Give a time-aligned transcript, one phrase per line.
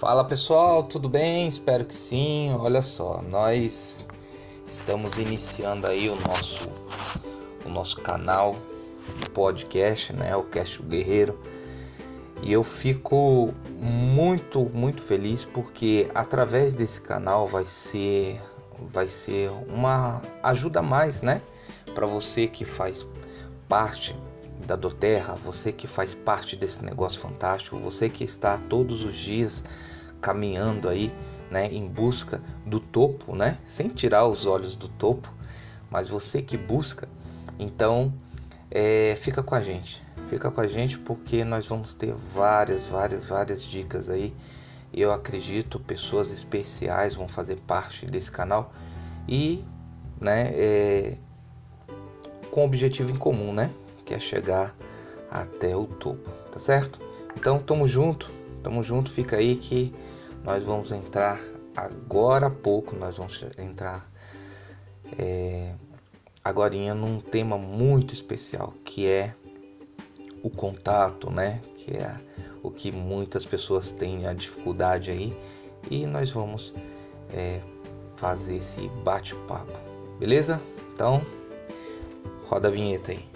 [0.00, 1.46] Fala pessoal, tudo bem?
[1.46, 2.56] Espero que sim.
[2.58, 4.08] Olha só, nós
[4.66, 6.70] estamos iniciando aí o nosso
[7.66, 8.56] o nosso canal
[9.18, 10.34] de podcast, né?
[10.34, 11.38] O Cast Guerreiro.
[12.42, 18.40] E eu fico muito, muito feliz porque através desse canal vai ser
[18.90, 21.42] vai ser uma ajuda a mais, né?
[21.94, 23.06] Para você que faz
[23.68, 24.16] parte
[24.66, 29.62] da Doterra, você que faz parte desse negócio fantástico, você que está todos os dias
[30.20, 31.12] caminhando aí,
[31.50, 35.32] né, em busca do topo, né, sem tirar os olhos do topo,
[35.90, 37.08] mas você que busca,
[37.58, 38.12] então
[38.70, 43.24] é, fica com a gente, fica com a gente porque nós vamos ter várias, várias,
[43.24, 44.34] várias dicas aí.
[44.92, 48.72] Eu acredito pessoas especiais vão fazer parte desse canal
[49.28, 49.64] e,
[50.20, 51.16] né, é,
[52.50, 53.72] com objetivo em comum, né?
[54.04, 54.74] Que é chegar
[55.30, 57.00] até o topo, tá certo?
[57.36, 58.30] Então, tamo junto,
[58.62, 59.94] tamo junto, fica aí que
[60.44, 61.40] nós vamos entrar
[61.76, 64.10] agora há pouco, nós vamos entrar
[65.18, 65.74] é,
[66.44, 69.34] agora num tema muito especial, que é
[70.42, 71.60] o contato, né?
[71.76, 72.16] Que é
[72.62, 75.36] o que muitas pessoas têm a dificuldade aí
[75.90, 76.74] e nós vamos
[77.32, 77.60] é,
[78.14, 79.72] fazer esse bate-papo,
[80.18, 80.60] beleza?
[80.94, 81.24] Então
[82.50, 83.29] Roda a vinheta aí.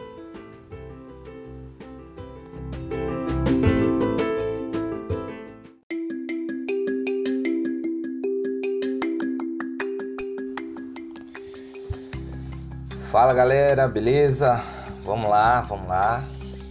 [13.34, 14.62] Galera, beleza?
[15.04, 16.24] Vamos lá, vamos lá,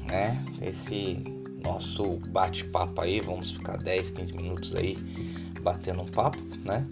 [0.08, 0.42] né?
[0.62, 1.22] Esse
[1.62, 4.96] nosso bate-papo aí, vamos ficar 10, 15 minutos aí
[5.62, 6.88] batendo um papo, né?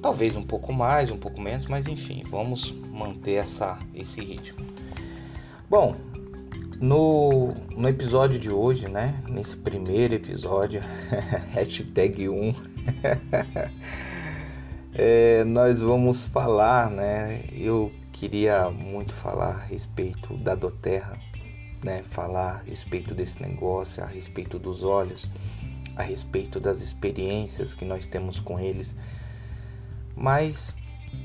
[0.00, 4.64] Talvez um pouco mais, um pouco menos, mas enfim, vamos manter essa, esse ritmo.
[5.68, 5.94] Bom,
[6.80, 9.22] no, no episódio de hoje, né?
[9.28, 10.80] Nesse primeiro episódio,
[11.52, 12.54] hashtag 1,
[14.96, 17.42] é, nós vamos falar, né?
[17.52, 21.18] Eu queria muito falar a respeito da Doterra,
[21.82, 22.02] né?
[22.04, 25.28] Falar a respeito desse negócio, a respeito dos olhos,
[25.96, 28.96] a respeito das experiências que nós temos com eles.
[30.16, 30.74] Mas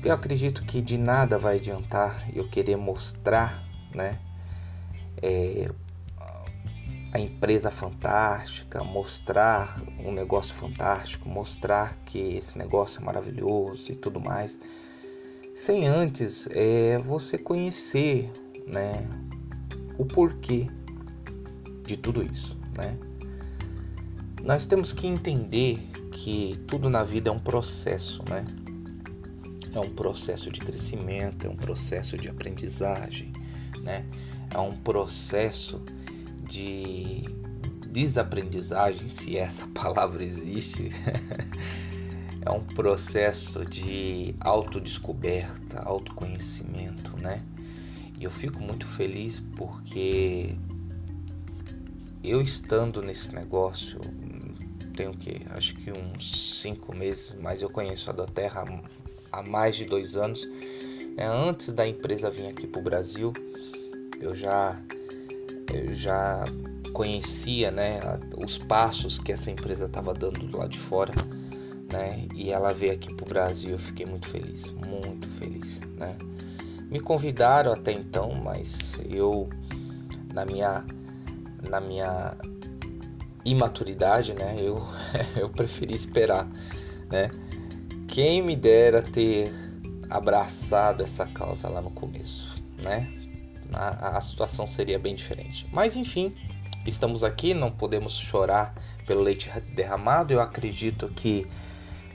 [0.04, 3.64] eu acredito que de nada vai adiantar eu querer mostrar,
[3.94, 4.18] né?
[5.22, 5.70] é,
[7.12, 14.20] a empresa fantástica, mostrar um negócio fantástico, mostrar que esse negócio é maravilhoso e tudo
[14.20, 14.58] mais,
[15.60, 18.32] sem antes é, você conhecer
[18.66, 19.06] né,
[19.98, 20.66] o porquê
[21.84, 22.58] de tudo isso.
[22.74, 22.96] Né?
[24.42, 28.46] Nós temos que entender que tudo na vida é um processo, né?
[29.74, 33.30] É um processo de crescimento, é um processo de aprendizagem,
[33.82, 34.06] né?
[34.52, 35.80] é um processo
[36.48, 37.22] de
[37.86, 40.90] desaprendizagem, se essa palavra existe.
[42.44, 47.42] é um processo de autodescoberta, autoconhecimento, né?
[48.18, 50.54] E eu fico muito feliz porque
[52.22, 53.98] eu estando nesse negócio,
[54.94, 58.64] tenho que acho que uns cinco meses, mas eu conheço a da Terra
[59.32, 60.46] há mais de dois anos.
[61.16, 61.26] Né?
[61.26, 63.32] Antes da empresa vir aqui para o Brasil,
[64.20, 64.78] eu já
[65.72, 66.44] eu já
[66.92, 68.00] conhecia né,
[68.36, 71.12] os passos que essa empresa estava dando do lado de fora,
[71.92, 72.26] né?
[72.34, 76.16] E ela veio aqui para o Brasil, eu fiquei muito feliz, muito feliz, né?
[76.90, 79.48] Me convidaram até então, mas eu
[80.32, 80.84] na minha
[81.68, 82.36] na minha
[83.44, 84.56] imaturidade, né?
[84.58, 84.84] Eu
[85.36, 86.48] eu preferi esperar,
[87.10, 87.30] né?
[88.08, 89.52] Quem me dera ter
[90.08, 93.20] abraçado essa causa lá no começo, né?
[93.72, 95.66] a, a situação seria bem diferente.
[95.72, 96.34] Mas enfim,
[96.86, 98.74] estamos aqui, não podemos chorar
[99.06, 100.32] pelo leite derramado.
[100.32, 101.46] Eu acredito que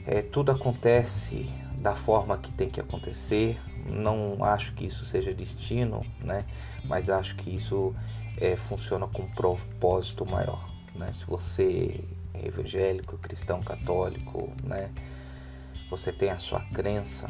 [0.06, 1.46] é, tudo acontece
[1.78, 3.58] da forma que tem que acontecer.
[3.84, 6.44] Não acho que isso seja destino, né?
[6.84, 7.94] Mas acho que isso
[8.36, 11.10] é, funciona com um propósito maior, né?
[11.12, 12.04] Se você
[12.34, 14.90] é evangélico, cristão, católico, né?
[15.90, 17.28] Você tem a sua crença,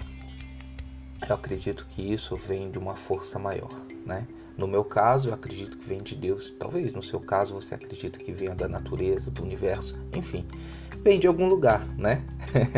[1.26, 3.70] eu acredito que isso vem de uma força maior,
[4.05, 4.26] né?
[4.56, 6.55] No meu caso, eu acredito que vem de Deus.
[6.58, 10.47] Talvez no seu caso você acredita que venha da natureza, do universo, enfim,
[11.03, 12.25] vem de algum lugar, né?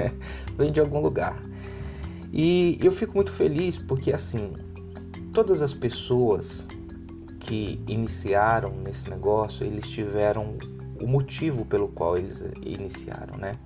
[0.56, 1.40] vem de algum lugar.
[2.32, 4.52] E eu fico muito feliz porque assim,
[5.32, 6.66] todas as pessoas
[7.38, 10.58] que iniciaram nesse negócio, eles tiveram
[11.00, 13.56] o motivo pelo qual eles iniciaram, né?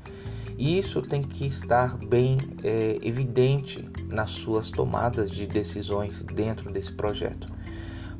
[0.58, 6.92] E isso tem que estar bem é, evidente nas suas tomadas de decisões dentro desse
[6.92, 7.48] projeto.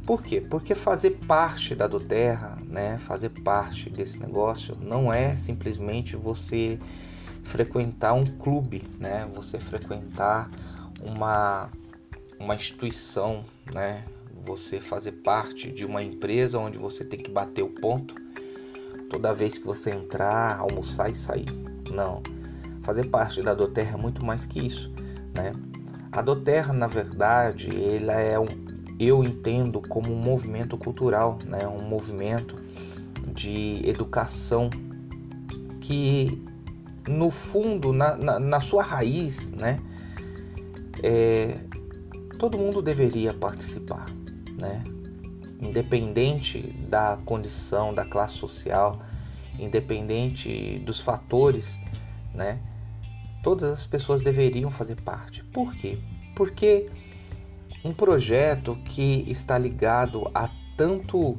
[0.07, 0.41] Por quê?
[0.41, 6.79] Porque fazer parte da Doterra, né, fazer parte desse negócio, não é simplesmente você
[7.45, 10.51] frequentar um clube, né, você frequentar
[11.01, 11.71] uma,
[12.39, 14.05] uma instituição, né,
[14.45, 18.15] você fazer parte de uma empresa onde você tem que bater o ponto
[19.09, 21.47] toda vez que você entrar, almoçar e sair.
[21.91, 22.23] Não.
[22.83, 24.91] Fazer parte da Doterra é muito mais que isso,
[25.35, 25.53] né?
[26.11, 28.47] A Doterra, na verdade, ela é um,
[28.99, 31.67] eu entendo como um movimento cultural, né?
[31.67, 32.57] Um movimento
[33.35, 34.71] de educação
[35.81, 36.43] que
[37.09, 39.79] no fundo, na, na, na sua raiz, né?
[41.03, 41.59] É,
[42.39, 44.07] todo mundo deveria participar,
[44.59, 44.83] né?
[45.61, 49.03] Independente da condição, da classe social,
[49.59, 51.79] independente dos fatores,
[52.35, 52.61] né?
[53.43, 55.43] Todas as pessoas deveriam fazer parte.
[55.45, 55.99] Por quê?
[56.37, 56.89] Porque
[57.85, 61.39] um projeto que está ligado a tanto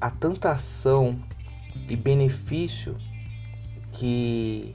[0.00, 1.20] a tanta ação
[1.88, 2.96] e benefício
[3.92, 4.74] que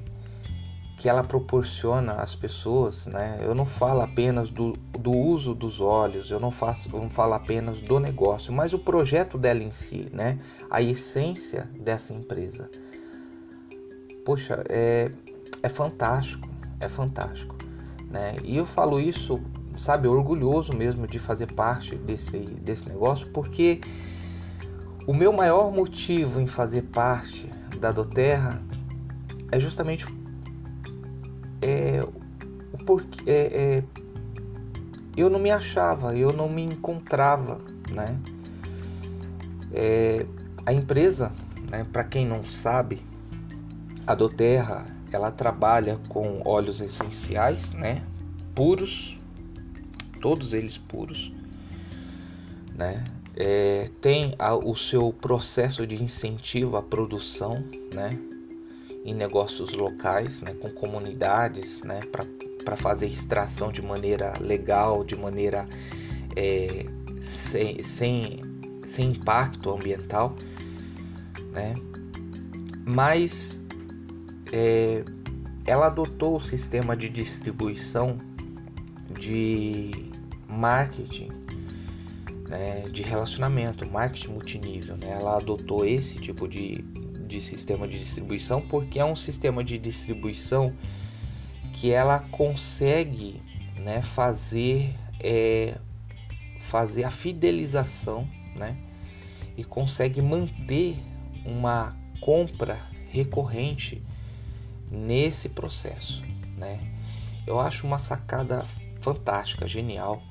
[1.03, 3.37] que ela proporciona às pessoas, né?
[3.41, 7.81] Eu não falo apenas do, do uso dos olhos, eu não faço, não falo apenas
[7.81, 10.39] do negócio, mas o projeto dela em si, né?
[10.69, 12.69] A essência dessa empresa.
[14.23, 15.11] Poxa, é,
[15.61, 16.47] é fantástico,
[16.79, 17.57] é fantástico,
[18.09, 18.37] né?
[18.41, 19.41] E eu falo isso,
[19.77, 23.81] sabe, orgulhoso mesmo de fazer parte desse, desse negócio, porque
[25.05, 27.49] o meu maior motivo em fazer parte
[27.79, 28.61] da Doterra
[29.51, 30.05] é justamente
[31.61, 32.03] é,
[32.71, 33.23] o porquê.
[33.29, 33.33] É,
[33.77, 33.83] é,
[35.15, 37.61] eu não me achava, eu não me encontrava,
[37.91, 38.17] né?
[39.71, 40.25] É,
[40.65, 41.31] a empresa,
[41.69, 43.01] né, para quem não sabe,
[44.07, 48.03] a Doterra, ela trabalha com óleos essenciais, né,
[48.55, 49.19] puros,
[50.23, 51.33] todos eles puros,
[52.73, 53.03] né?
[53.35, 57.61] É, tem a, o seu processo de incentivo à produção,
[57.93, 58.09] né?
[59.05, 61.99] em negócios locais, né, com comunidades, né,
[62.63, 65.67] para fazer extração de maneira legal, de maneira
[66.37, 66.85] é,
[67.21, 68.39] sem, sem,
[68.87, 70.33] sem impacto ambiental,
[71.51, 71.73] né?
[72.85, 73.59] Mas
[74.53, 75.03] é,
[75.67, 78.17] ela adotou o sistema de distribuição
[79.19, 80.12] de
[80.53, 81.29] marketing,
[82.47, 84.95] né, de relacionamento, marketing multinível.
[84.97, 85.09] Né?
[85.19, 86.81] Ela adotou esse tipo de,
[87.27, 90.73] de sistema de distribuição, porque é um sistema de distribuição
[91.73, 93.41] que ela consegue
[93.77, 95.77] né, fazer, é,
[96.59, 98.77] fazer a fidelização né,
[99.57, 100.97] e consegue manter
[101.45, 102.79] uma compra
[103.09, 104.01] recorrente
[104.89, 106.23] nesse processo.
[106.55, 106.79] Né?
[107.45, 108.65] Eu acho uma sacada
[109.01, 110.23] fantástica, genial,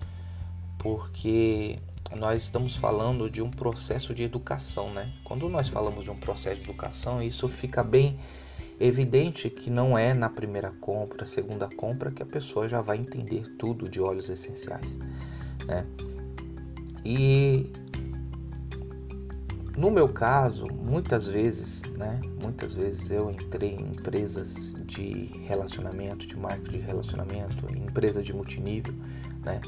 [0.83, 1.79] porque
[2.17, 5.13] nós estamos falando de um processo de educação, né?
[5.23, 8.19] Quando nós falamos de um processo de educação, isso fica bem
[8.81, 13.49] evidente que não é na primeira compra, segunda compra que a pessoa já vai entender
[13.57, 14.99] tudo de óleos essenciais,
[15.67, 15.87] né?
[17.05, 17.71] E
[19.77, 22.21] no meu caso, muitas vezes, né?
[22.43, 28.33] Muitas vezes eu entrei em empresas de relacionamento, de marketing de relacionamento, em empresa de
[28.33, 28.93] multinível,
[29.45, 29.61] né?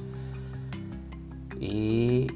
[1.66, 2.26] E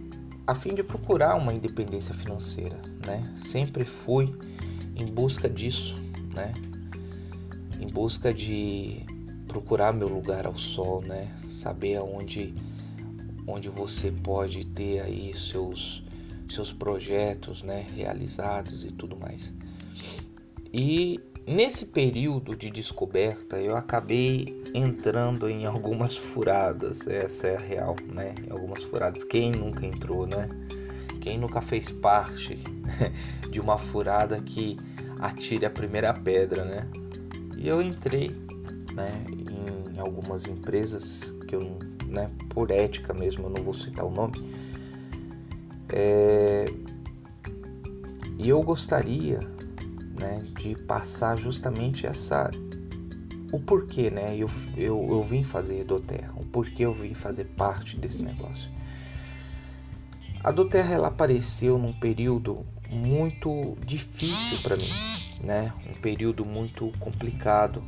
[0.47, 3.35] a fim de procurar uma independência financeira, né?
[3.45, 4.35] Sempre fui
[4.97, 5.95] em busca disso,
[6.35, 6.55] né?
[7.79, 9.05] Em busca de
[9.47, 11.37] procurar meu lugar ao sol, né?
[11.50, 12.55] Saber aonde
[13.47, 16.02] onde você pode ter aí seus
[16.49, 19.52] seus projetos, né, realizados e tudo mais.
[20.73, 27.97] E Nesse período de descoberta, eu acabei entrando em algumas furadas, essa é a real,
[28.12, 28.35] né?
[28.50, 29.25] Algumas furadas.
[29.25, 30.47] Quem nunca entrou, né?
[31.23, 32.62] Quem nunca fez parte
[33.50, 34.76] de uma furada que
[35.21, 36.87] atire a primeira pedra, né?
[37.57, 38.28] E eu entrei,
[38.93, 44.11] né, em algumas empresas que eu, né, por ética mesmo, eu não vou citar o
[44.11, 44.52] nome.
[45.88, 46.67] É...
[48.37, 49.57] E eu gostaria
[50.21, 52.51] né, de passar justamente essa
[53.53, 54.37] o porquê, né?
[54.37, 58.71] Eu, eu, eu vim fazer Doterra, o porquê eu vim fazer parte desse negócio.
[60.45, 65.73] A Doterra ela apareceu num período muito difícil para mim, né?
[65.89, 67.83] Um período muito complicado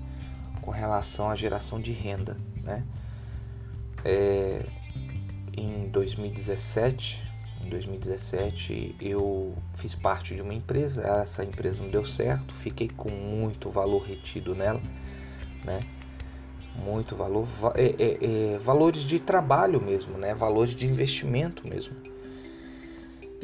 [0.63, 2.85] com relação à geração de renda, né?
[4.05, 4.65] É,
[5.57, 7.30] em 2017
[7.64, 13.11] em 2017 eu fiz parte de uma empresa, essa empresa não deu certo, fiquei com
[13.11, 14.81] muito valor retido nela,
[15.64, 15.87] né?
[16.76, 20.35] Muito valor, é, é, é, valores de trabalho mesmo, né?
[20.35, 21.95] Valores de investimento mesmo.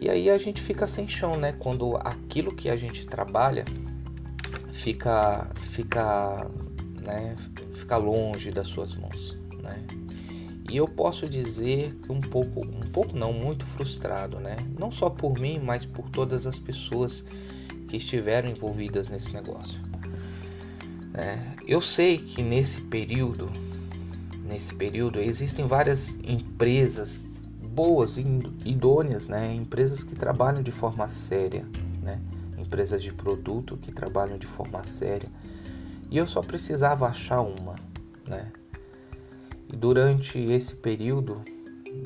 [0.01, 1.53] E aí a gente fica sem chão, né?
[1.53, 3.65] Quando aquilo que a gente trabalha
[4.73, 6.47] fica fica,
[7.03, 7.37] né,
[7.73, 9.85] fica longe das suas mãos, né?
[10.71, 14.57] E eu posso dizer que um pouco, um pouco não, muito frustrado, né?
[14.79, 17.25] Não só por mim, mas por todas as pessoas
[17.89, 19.81] que estiveram envolvidas nesse negócio.
[21.15, 23.51] É, eu sei que nesse período,
[24.45, 27.21] nesse período existem várias empresas
[27.77, 28.19] boas,
[28.65, 29.55] idôneas, né?
[29.55, 31.65] Empresas que trabalham de forma séria,
[32.03, 32.21] né?
[32.59, 35.29] Empresas de produto que trabalham de forma séria.
[36.11, 37.77] E eu só precisava achar uma,
[38.27, 38.51] né?
[39.73, 41.43] E durante esse período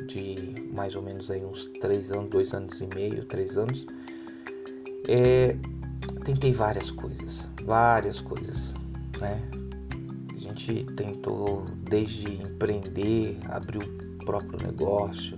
[0.06, 3.86] de mais ou menos aí uns três anos, dois anos e meio, três anos,
[5.08, 5.56] é,
[6.24, 8.74] tentei várias coisas, várias coisas,
[9.20, 9.40] né?
[10.34, 15.36] A gente tentou desde empreender, abrir o próprio negócio,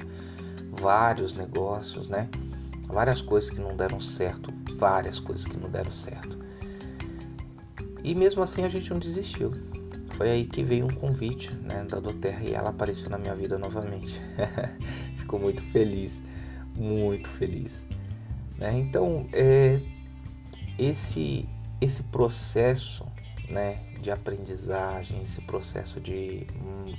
[0.70, 2.28] vários negócios, né?
[2.88, 6.38] Várias coisas que não deram certo, várias coisas que não deram certo.
[8.04, 9.52] E mesmo assim a gente não desistiu.
[10.16, 13.58] Foi aí que veio um convite né, da Doterra e ela apareceu na minha vida
[13.58, 14.20] novamente.
[15.16, 16.20] Ficou muito feliz,
[16.76, 17.84] muito feliz.
[18.58, 18.78] Né?
[18.78, 19.80] Então, é,
[20.78, 21.48] esse,
[21.80, 23.06] esse processo
[23.48, 26.94] né, de aprendizagem, esse processo de hum,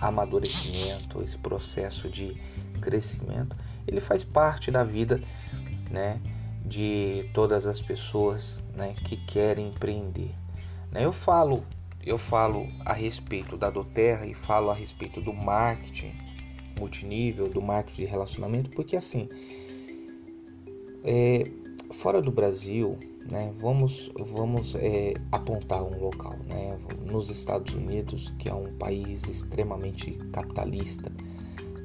[0.00, 2.40] amadurecimento, esse processo de
[2.80, 5.20] crescimento, ele faz parte da vida
[5.90, 6.20] né,
[6.64, 10.34] de todas as pessoas né, que querem empreender.
[10.90, 11.04] Né?
[11.04, 11.64] Eu falo
[12.04, 16.12] eu falo a respeito da Doterra e falo a respeito do marketing
[16.78, 19.28] multinível, do marketing de relacionamento, porque assim,
[21.04, 21.44] é,
[21.90, 22.96] fora do Brasil,
[23.30, 29.28] né, vamos, vamos é, apontar um local, né, nos Estados Unidos, que é um país
[29.28, 31.12] extremamente capitalista,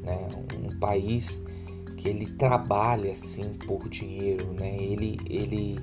[0.03, 1.41] né, um país
[1.97, 5.79] que ele trabalha assim por dinheiro, né, ele, ele,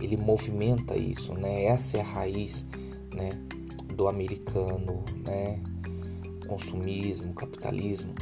[0.00, 2.66] ele movimenta isso, né, essa é a raiz,
[3.14, 3.30] né,
[3.98, 5.60] do americano, né?
[6.46, 8.14] Consumismo, capitalismo,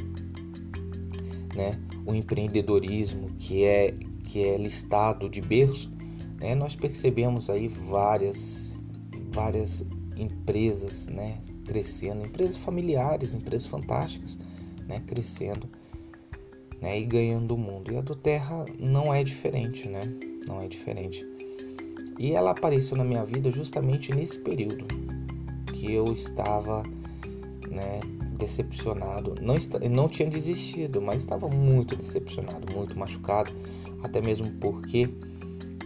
[1.54, 1.78] né?
[2.04, 5.92] O empreendedorismo que é que é listado de berço,
[6.40, 6.54] né?
[6.54, 8.72] Nós percebemos aí várias
[9.30, 9.84] várias
[10.16, 11.42] empresas, né?
[11.66, 14.38] Crescendo, empresas familiares, empresas fantásticas,
[14.88, 15.00] né?
[15.06, 15.68] Crescendo,
[16.80, 16.98] né?
[16.98, 17.92] E ganhando o mundo.
[17.92, 20.00] E a do Terra não é diferente, né?
[20.46, 21.22] Não é diferente.
[22.18, 24.86] E ela apareceu na minha vida justamente nesse período,
[25.76, 26.82] que eu estava
[27.70, 28.00] né,
[28.38, 29.34] decepcionado.
[29.40, 29.56] Não,
[29.90, 33.52] não tinha desistido, mas estava muito decepcionado, muito machucado,
[34.02, 35.08] até mesmo porque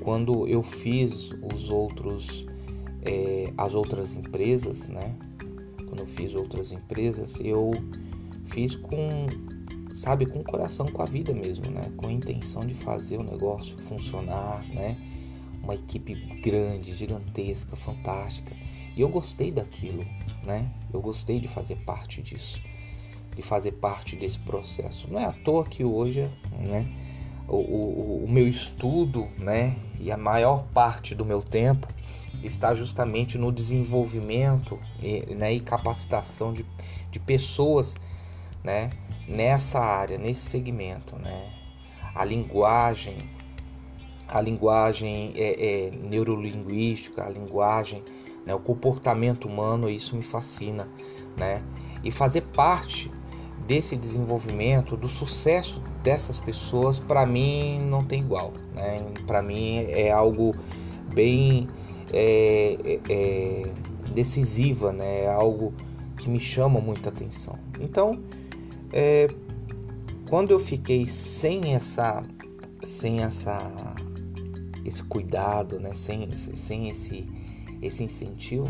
[0.01, 2.47] quando eu fiz os outros,
[3.03, 5.17] é, as outras empresas, né?
[5.87, 7.73] Quando eu fiz outras empresas, eu
[8.45, 9.27] fiz com,
[9.93, 11.91] sabe, com o coração, com a vida mesmo, né?
[11.97, 14.97] Com a intenção de fazer o negócio funcionar, né?
[15.71, 18.53] Uma equipe grande, gigantesca, fantástica.
[18.97, 20.05] E eu gostei daquilo,
[20.43, 20.69] né?
[20.93, 22.61] Eu gostei de fazer parte disso,
[23.37, 25.07] de fazer parte desse processo.
[25.09, 26.93] Não é à toa que hoje, né?
[27.47, 29.77] O, o, o meu estudo, né?
[30.01, 31.87] E a maior parte do meu tempo
[32.43, 36.67] está justamente no desenvolvimento e, né, e capacitação de,
[37.13, 37.95] de pessoas,
[38.65, 38.91] né?
[39.29, 41.53] Nessa área, nesse segmento, né?
[42.13, 43.31] A linguagem,
[44.31, 48.03] a linguagem é, é, neurolinguística, a linguagem
[48.45, 48.55] né?
[48.55, 50.89] o comportamento humano, isso me fascina,
[51.37, 51.63] né?
[52.03, 53.11] E fazer parte
[53.67, 59.13] desse desenvolvimento, do sucesso dessas pessoas, para mim não tem igual, né?
[59.27, 60.55] Para mim é algo
[61.15, 61.69] bem
[62.13, 63.73] é, é, é,
[64.15, 65.25] decisiva, né?
[65.25, 65.73] É algo
[66.17, 67.59] que me chama muita atenção.
[67.81, 68.21] Então,
[68.93, 69.29] é,
[70.29, 72.23] quando eu fiquei sem essa,
[72.83, 73.71] sem essa,
[74.85, 75.95] esse cuidado, né?
[75.95, 77.27] Sem, sem esse
[77.83, 78.69] esse incentivo,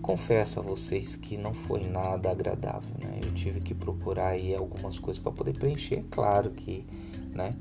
[0.00, 3.20] confesso a vocês que não foi nada agradável, né?
[3.22, 6.04] Eu tive que procurar aí algumas coisas para poder preencher.
[6.10, 6.86] Claro que,
[7.34, 7.56] né?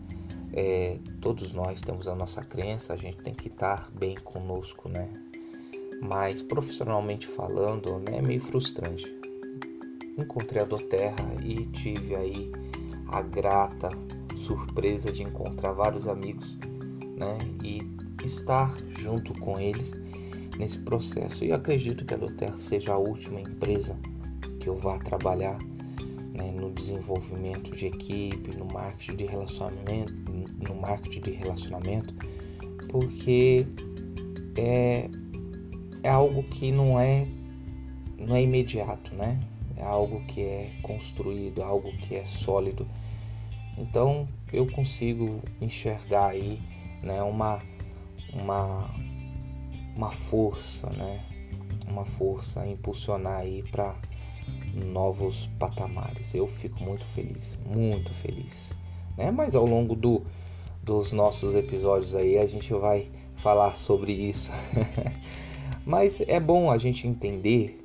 [0.53, 5.11] É, todos nós temos a nossa crença, a gente tem que estar bem conosco, né?
[6.01, 9.05] Mas profissionalmente falando, né, é meio frustrante.
[10.17, 12.51] Encontrei a Doterra e tive aí
[13.07, 13.89] a grata
[14.37, 16.57] surpresa de encontrar vários amigos,
[17.15, 17.37] né?
[17.63, 17.81] E
[18.23, 19.93] estar junto com eles
[20.57, 21.45] nesse processo.
[21.45, 23.97] E acredito que a Doter seja a última empresa
[24.59, 25.57] que eu vá trabalhar
[26.33, 30.13] né, no desenvolvimento de equipe, no marketing de relacionamento,
[30.67, 32.13] no marketing de relacionamento,
[32.89, 33.65] porque
[34.57, 35.09] é,
[36.03, 37.27] é algo que não é
[38.17, 39.39] não é imediato, né?
[39.75, 42.87] É algo que é construído, algo que é sólido.
[43.77, 46.59] Então, eu consigo enxergar aí,
[47.05, 47.61] né, uma
[48.33, 48.89] uma
[49.95, 51.23] uma força, né?
[51.87, 53.95] Uma força a impulsionar aí para
[54.73, 56.33] novos patamares.
[56.33, 58.75] Eu fico muito feliz, muito feliz,
[59.17, 59.31] né?
[59.31, 60.23] Mas ao longo do
[60.83, 64.51] dos nossos episódios aí a gente vai falar sobre isso.
[65.85, 67.79] Mas é bom a gente entender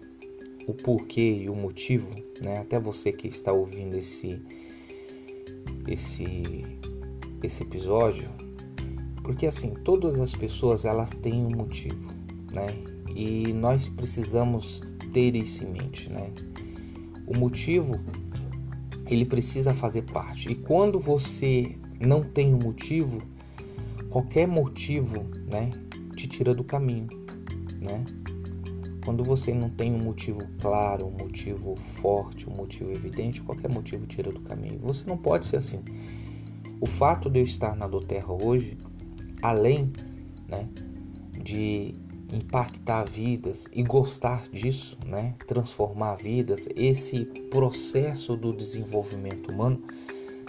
[0.66, 2.10] o porquê e o motivo,
[2.42, 2.58] né?
[2.58, 4.42] Até você que está ouvindo esse
[5.86, 6.64] esse
[7.42, 8.28] esse episódio,
[9.22, 12.08] porque assim, todas as pessoas elas têm um motivo,
[12.52, 12.68] né?
[13.14, 16.32] E nós precisamos ter isso em mente, né?
[17.26, 18.00] O motivo
[19.06, 20.50] ele precisa fazer parte.
[20.50, 23.20] E quando você não tem um motivo,
[24.08, 25.72] qualquer motivo, né,
[26.16, 27.08] te tira do caminho,
[27.80, 28.04] né?
[29.04, 34.06] Quando você não tem um motivo claro, um motivo forte, um motivo evidente, qualquer motivo
[34.06, 34.78] tira do caminho.
[34.80, 35.82] Você não pode ser assim.
[36.80, 38.76] O fato de eu estar na Doterra hoje,
[39.42, 39.92] além
[40.48, 40.68] né,
[41.42, 41.94] de
[42.32, 49.82] impactar vidas e gostar disso, né, transformar vidas, esse processo do desenvolvimento humano,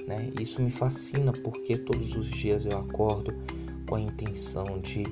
[0.07, 3.33] né, isso me fascina porque todos os dias eu acordo
[3.87, 5.03] com a intenção de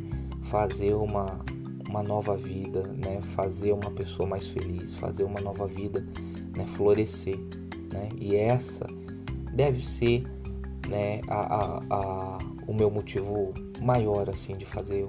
[0.41, 1.43] fazer uma
[1.89, 3.19] uma nova vida, né?
[3.21, 6.05] fazer uma pessoa mais feliz, fazer uma nova vida
[6.55, 6.65] né?
[6.67, 7.37] florescer.
[7.91, 8.09] Né?
[8.21, 8.85] E essa
[9.53, 10.23] deve ser
[10.89, 11.21] né?
[11.27, 15.07] a, a, a, o meu motivo maior assim de fazer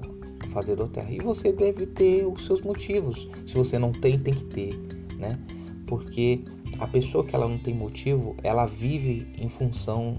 [0.49, 1.11] fazer do terra.
[1.11, 3.29] E você deve ter os seus motivos.
[3.47, 4.75] Se você não tem, tem que ter,
[5.17, 5.39] né?
[5.87, 6.45] Porque
[6.79, 10.19] a pessoa que ela não tem motivo, ela vive em função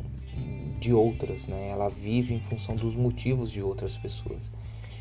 [0.79, 1.69] de outras, né?
[1.69, 4.51] Ela vive em função dos motivos de outras pessoas.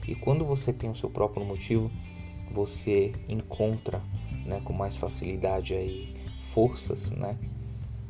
[0.06, 1.90] E quando você tem o seu próprio motivo,
[2.52, 4.02] você encontra,
[4.44, 7.38] né, com mais facilidade aí forças, né,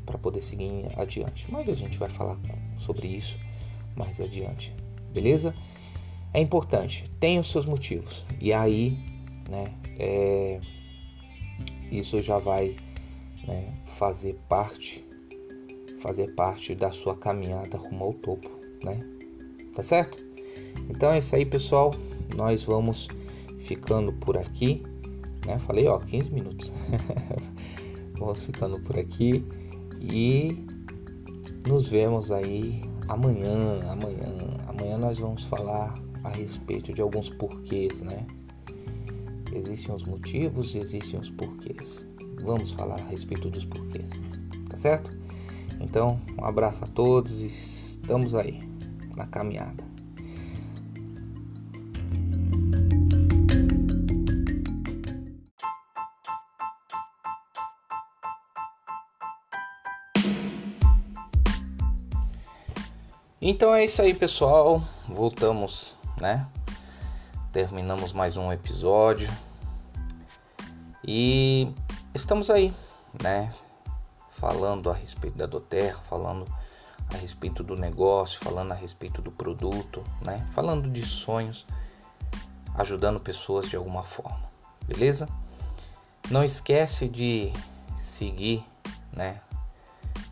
[0.04, 1.46] para poder seguir adiante.
[1.50, 2.38] Mas a gente vai falar
[2.78, 3.38] sobre isso
[3.96, 4.74] mais adiante,
[5.12, 5.54] beleza?
[6.32, 8.26] É importante, tenha os seus motivos.
[8.40, 8.96] E aí,
[9.48, 10.60] né, é,
[11.90, 12.76] isso já vai
[13.46, 15.04] né, fazer parte,
[16.00, 18.48] fazer parte da sua caminhada rumo ao topo,
[18.82, 19.00] né?
[19.74, 20.24] Tá certo?
[20.88, 21.94] Então é isso aí, pessoal.
[22.36, 23.08] Nós vamos
[23.60, 24.82] ficando por aqui.
[25.46, 25.58] Né?
[25.58, 26.72] Falei, ó, 15 minutos.
[28.18, 29.44] vamos ficando por aqui
[30.00, 30.66] e
[31.66, 33.80] nos vemos aí amanhã.
[33.90, 34.26] Amanhã,
[34.66, 38.26] amanhã nós vamos falar a respeito de alguns porquês, né?
[39.52, 42.06] Existem os motivos, existem os porquês.
[42.42, 44.10] Vamos falar a respeito dos porquês,
[44.68, 45.16] tá certo?
[45.80, 48.60] Então, um abraço a todos e estamos aí
[49.16, 49.89] na caminhada.
[63.42, 64.82] Então é isso aí, pessoal.
[65.08, 66.46] Voltamos, né?
[67.50, 69.30] Terminamos mais um episódio.
[71.02, 71.72] E
[72.14, 72.70] estamos aí,
[73.22, 73.50] né?
[74.32, 76.44] Falando a respeito da Doterra, falando
[77.14, 80.46] a respeito do negócio, falando a respeito do produto, né?
[80.52, 81.66] Falando de sonhos,
[82.74, 84.50] ajudando pessoas de alguma forma.
[84.86, 85.26] Beleza?
[86.30, 87.50] Não esquece de
[87.98, 88.62] seguir,
[89.10, 89.40] né?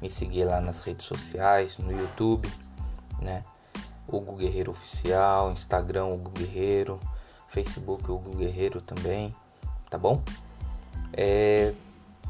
[0.02, 2.46] Me seguir lá nas redes sociais, no YouTube
[3.20, 3.44] né?
[4.06, 6.98] Hugo Guerreiro Oficial, Instagram Hugo Guerreiro,
[7.48, 9.34] Facebook Hugo Guerreiro também,
[9.90, 10.22] tá bom?
[11.12, 11.74] É,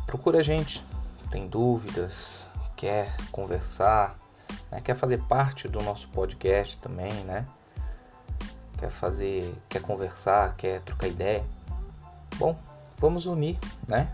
[0.07, 0.85] procura a gente,
[1.31, 2.45] tem dúvidas,
[2.77, 4.17] quer conversar,
[4.71, 4.81] né?
[4.81, 7.47] quer fazer parte do nosso podcast também, né?
[8.79, 11.45] Quer fazer, quer conversar, quer trocar ideia.
[12.37, 12.57] Bom,
[12.97, 14.09] vamos unir, né?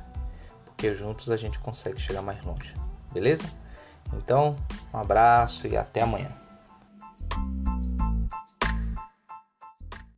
[0.65, 2.75] Porque juntos a gente consegue chegar mais longe,
[3.13, 3.45] beleza?
[4.15, 4.57] Então,
[4.93, 6.44] um abraço e até amanhã.